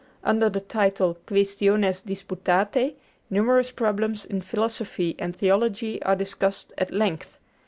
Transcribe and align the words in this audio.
Under 0.23 0.49
the 0.49 0.61
title 0.61 1.19
'Quæstiones 1.27 2.01
Disputatæ,' 2.03 2.95
numerous 3.29 3.69
problems 3.69 4.25
in 4.25 4.41
philosophy 4.41 5.15
and 5.19 5.35
theology 5.35 6.01
are 6.01 6.15
discussed 6.15 6.73
at 6.75 6.89
length. 6.89 7.37